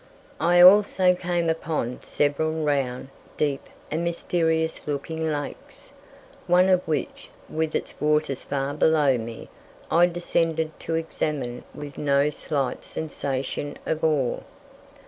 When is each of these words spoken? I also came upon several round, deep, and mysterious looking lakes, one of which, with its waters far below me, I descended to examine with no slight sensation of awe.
I 0.39 0.61
also 0.61 1.13
came 1.13 1.47
upon 1.47 2.01
several 2.01 2.63
round, 2.63 3.09
deep, 3.37 3.69
and 3.91 4.03
mysterious 4.03 4.87
looking 4.87 5.31
lakes, 5.31 5.91
one 6.47 6.69
of 6.69 6.81
which, 6.87 7.29
with 7.47 7.75
its 7.75 7.93
waters 8.01 8.43
far 8.43 8.73
below 8.73 9.19
me, 9.19 9.47
I 9.91 10.07
descended 10.07 10.79
to 10.79 10.95
examine 10.95 11.63
with 11.75 11.99
no 11.99 12.31
slight 12.31 12.83
sensation 12.83 13.77
of 13.85 14.03
awe. 14.03 14.39